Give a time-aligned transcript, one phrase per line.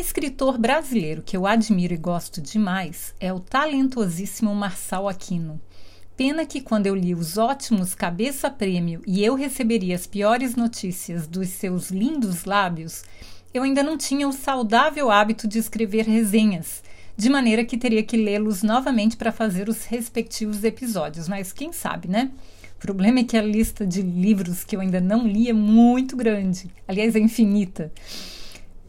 [0.00, 5.60] Escritor brasileiro que eu admiro e gosto demais, é o talentosíssimo Marçal Aquino.
[6.16, 11.26] Pena que quando eu li os ótimos Cabeça Prêmio e eu receberia as piores notícias
[11.26, 13.02] dos seus lindos lábios,
[13.52, 16.82] eu ainda não tinha o saudável hábito de escrever resenhas,
[17.16, 22.08] de maneira que teria que lê-los novamente para fazer os respectivos episódios, mas quem sabe,
[22.08, 22.30] né?
[22.76, 26.16] O problema é que a lista de livros que eu ainda não li é muito
[26.16, 27.90] grande, aliás, é infinita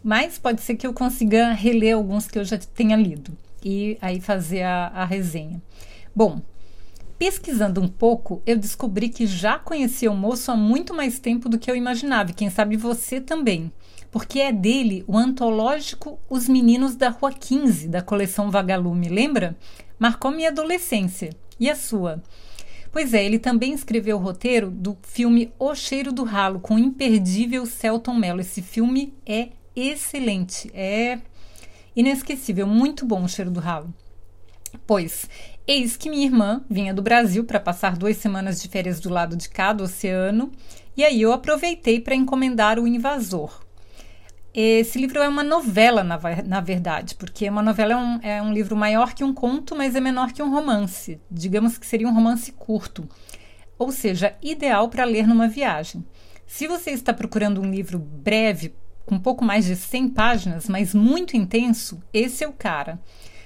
[0.03, 4.19] mas pode ser que eu consiga reler alguns que eu já tenha lido e aí
[4.21, 5.61] fazer a, a resenha.
[6.15, 6.41] Bom,
[7.17, 11.59] pesquisando um pouco, eu descobri que já conhecia o moço há muito mais tempo do
[11.59, 13.71] que eu imaginava, e quem sabe você também,
[14.11, 19.55] porque é dele o antológico Os Meninos da Rua 15, da coleção Vagalume, lembra?
[19.99, 21.31] Marcou minha adolescência.
[21.59, 22.23] E a sua?
[22.91, 26.79] Pois é, ele também escreveu o roteiro do filme O Cheiro do Ralo, com o
[26.79, 28.41] imperdível Celton Mello.
[28.41, 29.49] Esse filme é
[29.81, 31.19] excelente, é
[31.95, 33.93] inesquecível, muito bom o cheiro do ralo.
[34.85, 35.27] Pois,
[35.65, 39.35] eis que minha irmã vinha do Brasil para passar duas semanas de férias do lado
[39.35, 40.51] de cá do oceano,
[40.95, 43.65] e aí eu aproveitei para encomendar O Invasor.
[44.53, 48.51] Esse livro é uma novela, na, na verdade, porque uma novela é um, é um
[48.51, 51.21] livro maior que um conto, mas é menor que um romance.
[51.29, 53.07] Digamos que seria um romance curto,
[53.77, 56.03] ou seja, ideal para ler numa viagem.
[56.47, 58.73] Se você está procurando um livro breve
[59.09, 62.99] com pouco mais de 100 páginas, mas muito intenso, esse é o cara.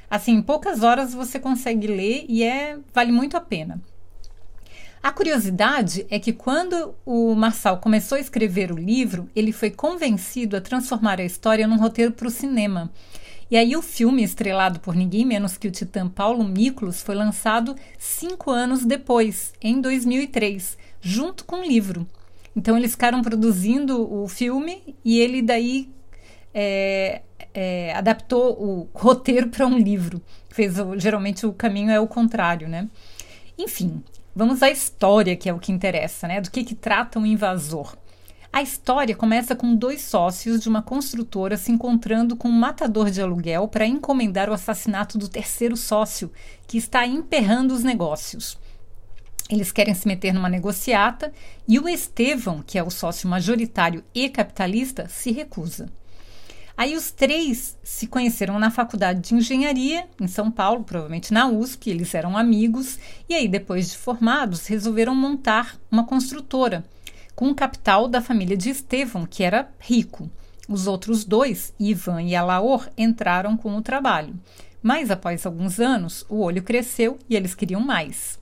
[0.10, 3.82] Assim, em poucas horas você consegue ler e é vale muito a pena.
[5.02, 10.58] A curiosidade é que quando o Marçal começou a escrever o livro, ele foi convencido
[10.58, 12.92] a transformar a história num roteiro para o cinema.
[13.50, 17.74] E aí o filme, estrelado por ninguém menos que o titã Paulo Miklos, foi lançado
[17.98, 22.06] cinco anos depois, em 2003, junto com o livro.
[22.56, 25.92] Então eles ficaram produzindo o filme e ele daí
[26.54, 27.22] é,
[27.54, 30.22] é, adaptou o roteiro para um livro.
[30.50, 32.88] Fez geralmente o caminho é o contrário, né?
[33.58, 34.04] Enfim,
[34.36, 36.42] vamos à história que é o que interessa, né?
[36.42, 37.96] Do que, que trata um invasor.
[38.52, 43.20] A história começa com dois sócios de uma construtora se encontrando com um matador de
[43.20, 46.32] aluguel para encomendar o assassinato do terceiro sócio,
[46.68, 48.60] que está emperrando os negócios.
[49.50, 51.32] Eles querem se meter numa negociata
[51.68, 55.90] e o Estevão, que é o sócio majoritário e capitalista, se recusa.
[56.76, 61.92] Aí os três se conheceram na faculdade de engenharia em São Paulo, provavelmente na USP,
[61.92, 62.98] eles eram amigos,
[63.30, 66.84] e aí depois de formados resolveram montar uma construtora
[67.36, 70.30] com o capital da família de Estevão, que era rico.
[70.68, 74.34] Os outros dois, Ivan e Alaor, entraram com o trabalho.
[74.82, 78.40] Mas após alguns anos, o olho cresceu e eles queriam mais.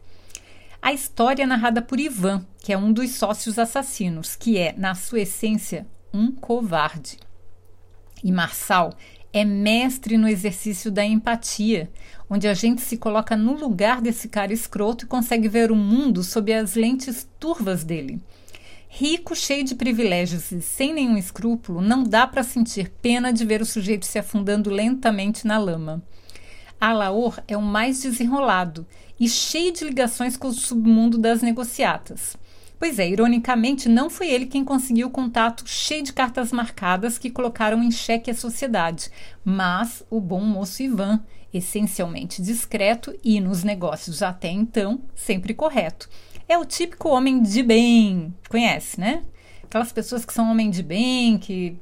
[0.81, 4.95] A história é narrada por Ivan, que é um dos sócios assassinos, que é, na
[4.95, 7.19] sua essência, um covarde.
[8.23, 8.91] E Marçal
[9.31, 11.91] é mestre no exercício da empatia,
[12.27, 16.23] onde a gente se coloca no lugar desse cara escroto e consegue ver o mundo
[16.23, 18.19] sob as lentes turvas dele.
[18.89, 23.61] Rico, cheio de privilégios e sem nenhum escrúpulo, não dá para sentir pena de ver
[23.61, 26.03] o sujeito se afundando lentamente na lama.
[26.81, 28.87] Alaor é o mais desenrolado
[29.19, 32.35] e cheio de ligações com o submundo das negociatas.
[32.79, 37.29] Pois é, ironicamente, não foi ele quem conseguiu o contato cheio de cartas marcadas que
[37.29, 39.11] colocaram em xeque a sociedade,
[39.45, 46.09] mas o bom moço Ivan, essencialmente discreto e nos negócios até então sempre correto.
[46.49, 49.21] É o típico homem de bem, conhece, né?
[49.63, 51.77] Aquelas pessoas que são homem de bem, que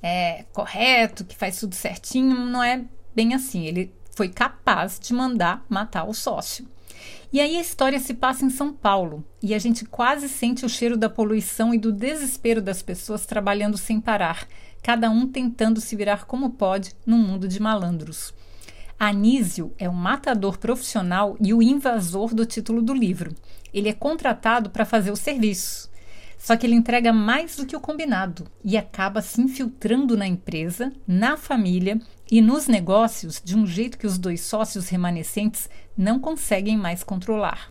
[0.00, 2.84] é correto, que faz tudo certinho, não é
[3.14, 3.66] bem assim.
[3.66, 6.66] Ele foi capaz de mandar matar o sócio.
[7.32, 10.68] E aí a história se passa em São Paulo e a gente quase sente o
[10.68, 14.46] cheiro da poluição e do desespero das pessoas trabalhando sem parar,
[14.82, 18.34] cada um tentando se virar como pode num mundo de malandros.
[18.98, 23.34] Anísio é um matador profissional e o invasor do título do livro.
[23.72, 25.90] Ele é contratado para fazer o serviço.
[26.38, 30.92] Só que ele entrega mais do que o combinado e acaba se infiltrando na empresa,
[31.06, 32.00] na família
[32.32, 37.70] e nos negócios de um jeito que os dois sócios remanescentes não conseguem mais controlar.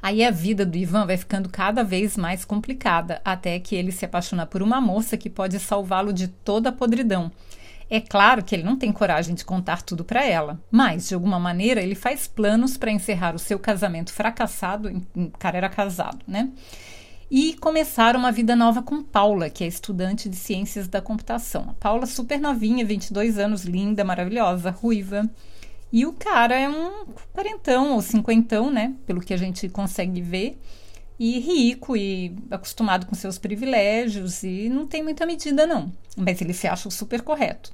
[0.00, 4.04] Aí a vida do Ivan vai ficando cada vez mais complicada, até que ele se
[4.04, 7.32] apaixona por uma moça que pode salvá-lo de toda a podridão.
[7.90, 11.40] É claro que ele não tem coragem de contar tudo para ela, mas de alguma
[11.40, 16.48] maneira ele faz planos para encerrar o seu casamento fracassado, o cara era casado, né?
[17.34, 21.70] E começar uma vida nova com Paula, que é estudante de ciências da computação.
[21.70, 25.26] A Paula super novinha, 22 anos, linda, maravilhosa, ruiva.
[25.90, 28.94] E o cara é um quarentão ou cinquentão, né?
[29.06, 30.60] Pelo que a gente consegue ver.
[31.18, 35.90] E rico e acostumado com seus privilégios e não tem muita medida, não.
[36.14, 37.72] Mas ele se acha super correto.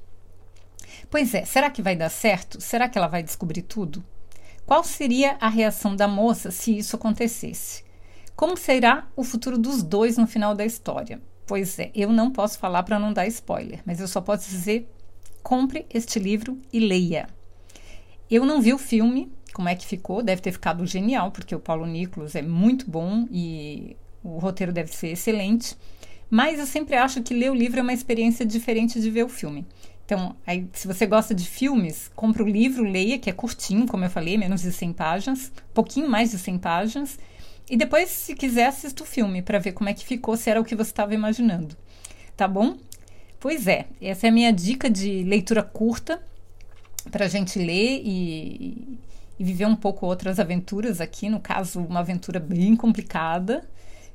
[1.11, 2.61] Pois é, será que vai dar certo?
[2.61, 4.05] Será que ela vai descobrir tudo?
[4.65, 7.88] Qual seria a reação da moça se isso acontecesse?
[8.39, 11.21] Como será o futuro dos dois no final da história?
[11.45, 14.89] Pois é, eu não posso falar para não dar spoiler, mas eu só posso dizer:
[15.43, 17.27] compre este livro e leia.
[18.31, 21.59] Eu não vi o filme, como é que ficou, deve ter ficado genial, porque o
[21.59, 25.77] Paulo Nicolas é muito bom e o roteiro deve ser excelente.
[26.31, 29.29] Mas eu sempre acho que ler o livro é uma experiência diferente de ver o
[29.29, 29.67] filme.
[30.05, 34.05] Então, aí, se você gosta de filmes, compre o livro, leia, que é curtinho, como
[34.05, 37.19] eu falei, menos de 100 páginas, pouquinho mais de 100 páginas.
[37.71, 40.61] E depois, se quiser, assista o filme para ver como é que ficou, se era
[40.61, 41.77] o que você estava imaginando.
[42.37, 42.77] Tá bom?
[43.41, 46.21] Pois é, essa é a minha dica de leitura curta
[47.11, 48.99] para a gente ler e,
[49.39, 51.29] e viver um pouco outras aventuras aqui.
[51.29, 53.69] No caso, uma aventura bem complicada,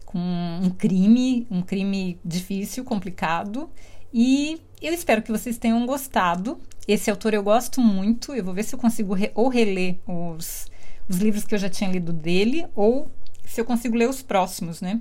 [0.06, 3.70] com um crime, um crime difícil, complicado.
[4.14, 6.60] E eu espero que vocês tenham gostado.
[6.88, 8.34] Esse autor eu gosto muito.
[8.34, 10.68] Eu vou ver se eu consigo re ou reler os,
[11.08, 13.10] os livros que eu já tinha lido dele, ou
[13.46, 15.00] se eu consigo ler os próximos, né?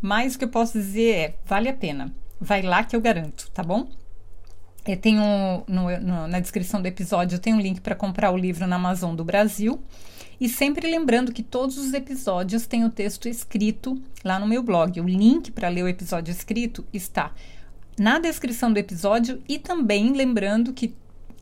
[0.00, 2.14] Mas o que eu posso dizer é: vale a pena.
[2.40, 3.88] Vai lá que eu garanto, tá bom?
[4.86, 5.22] Eu tenho
[5.68, 9.14] no, no, na descrição do episódio tenho um link para comprar o livro na Amazon
[9.14, 9.82] do Brasil.
[10.40, 14.98] E sempre lembrando que todos os episódios têm o texto escrito lá no meu blog.
[14.98, 17.34] O link para ler o episódio escrito está
[17.98, 20.94] na descrição do episódio e também lembrando que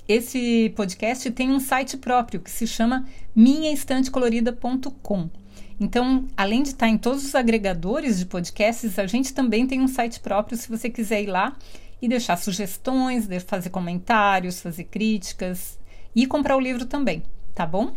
[0.09, 3.07] esse podcast tem um site próprio que se chama
[3.37, 5.31] minhaestantecolorida.com.
[5.81, 9.89] Então, além de estar em todos os agregadores de podcasts, a gente também tem um
[9.89, 11.57] site próprio se você quiser ir lá
[12.03, 15.79] e deixar sugestões, fazer comentários, fazer críticas
[16.15, 17.23] e comprar o livro também,
[17.55, 17.95] tá bom?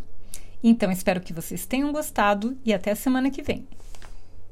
[0.63, 3.67] Então, espero que vocês tenham gostado e até semana que vem.